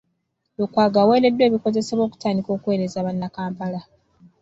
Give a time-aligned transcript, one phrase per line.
[0.57, 3.79] Lukwago aweereddwa ebikozesebwa okutandika okuweereza bannakampala.